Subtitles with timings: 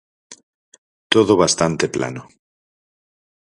[1.13, 2.21] Todo bastante plano.